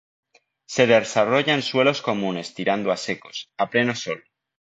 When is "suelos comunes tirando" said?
1.61-2.91